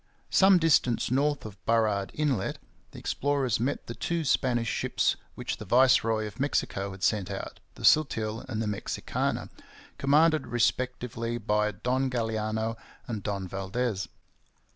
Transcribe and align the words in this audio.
Some 0.31 0.57
distance 0.57 1.11
north 1.11 1.45
of 1.45 1.63
Burrard 1.63 2.09
Inlet 2.15 2.57
the 2.89 2.97
explorers 2.97 3.59
met 3.59 3.85
the 3.85 3.93
two 3.93 4.23
Spanish 4.23 4.67
ships 4.67 5.15
which 5.35 5.57
the 5.57 5.63
viceroy 5.63 6.25
of 6.25 6.39
Mexico 6.39 6.89
had 6.89 7.03
sent 7.03 7.29
out, 7.29 7.59
the 7.75 7.83
Sutil 7.85 8.43
and 8.49 8.63
the 8.63 8.67
Mexicana, 8.67 9.51
commanded 9.99 10.47
respectively 10.47 11.37
by 11.37 11.69
Don 11.69 12.09
Galiano 12.09 12.77
and 13.07 13.21
Don 13.21 13.47
Valdes. 13.47 14.07